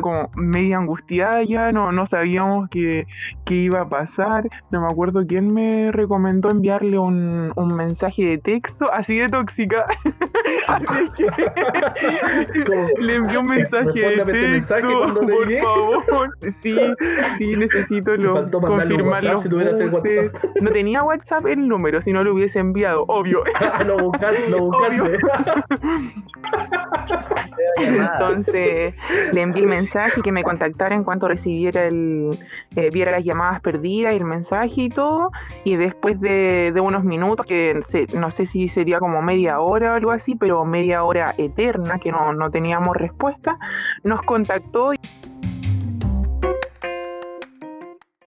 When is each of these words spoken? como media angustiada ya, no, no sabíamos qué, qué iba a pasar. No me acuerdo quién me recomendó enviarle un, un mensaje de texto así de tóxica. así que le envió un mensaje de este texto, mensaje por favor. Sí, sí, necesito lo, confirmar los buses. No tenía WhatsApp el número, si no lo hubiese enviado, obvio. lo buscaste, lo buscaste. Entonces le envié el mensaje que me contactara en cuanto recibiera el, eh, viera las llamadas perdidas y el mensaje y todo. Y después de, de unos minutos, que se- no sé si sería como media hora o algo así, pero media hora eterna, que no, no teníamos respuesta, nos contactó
como 0.00 0.30
media 0.34 0.78
angustiada 0.78 1.42
ya, 1.44 1.72
no, 1.72 1.92
no 1.92 2.06
sabíamos 2.06 2.68
qué, 2.70 3.06
qué 3.44 3.54
iba 3.54 3.80
a 3.80 3.88
pasar. 3.88 4.48
No 4.70 4.80
me 4.80 4.86
acuerdo 4.86 5.26
quién 5.26 5.52
me 5.52 5.90
recomendó 5.92 6.50
enviarle 6.50 6.98
un, 6.98 7.52
un 7.56 7.74
mensaje 7.74 8.24
de 8.24 8.38
texto 8.38 8.92
así 8.92 9.16
de 9.16 9.28
tóxica. 9.28 9.86
así 10.68 11.12
que 12.64 13.02
le 13.02 13.16
envió 13.16 13.40
un 13.40 13.48
mensaje 13.48 13.92
de 13.92 14.14
este 14.14 14.32
texto, 14.32 14.48
mensaje 14.48 14.82
por 14.82 15.52
favor. 15.60 16.30
Sí, 16.62 16.76
sí, 17.38 17.46
necesito 17.56 18.16
lo, 18.16 18.50
confirmar 18.50 19.24
los 19.24 19.48
buses. 19.48 20.32
No 20.60 20.70
tenía 20.70 21.02
WhatsApp 21.02 21.46
el 21.46 21.66
número, 21.68 22.02
si 22.02 22.12
no 22.12 22.22
lo 22.22 22.34
hubiese 22.34 22.58
enviado, 22.58 23.04
obvio. 23.08 23.42
lo 23.86 23.98
buscaste, 23.98 24.50
lo 24.50 24.58
buscaste. 24.64 25.18
Entonces 28.12 28.94
le 29.32 29.40
envié 29.40 29.62
el 29.62 29.68
mensaje 29.68 30.20
que 30.22 30.32
me 30.32 30.42
contactara 30.42 30.94
en 30.94 31.04
cuanto 31.04 31.28
recibiera 31.28 31.84
el, 31.86 32.30
eh, 32.76 32.90
viera 32.92 33.12
las 33.12 33.24
llamadas 33.24 33.60
perdidas 33.60 34.14
y 34.14 34.16
el 34.18 34.24
mensaje 34.24 34.82
y 34.82 34.88
todo. 34.88 35.30
Y 35.64 35.76
después 35.76 36.20
de, 36.20 36.72
de 36.72 36.80
unos 36.80 37.04
minutos, 37.04 37.46
que 37.46 37.80
se- 37.88 38.06
no 38.18 38.30
sé 38.30 38.46
si 38.46 38.68
sería 38.68 38.98
como 38.98 39.22
media 39.22 39.60
hora 39.60 39.92
o 39.92 39.94
algo 39.96 40.10
así, 40.10 40.34
pero 40.34 40.64
media 40.64 41.04
hora 41.04 41.34
eterna, 41.38 41.98
que 41.98 42.10
no, 42.12 42.32
no 42.32 42.50
teníamos 42.50 42.96
respuesta, 42.96 43.58
nos 44.04 44.22
contactó 44.22 44.92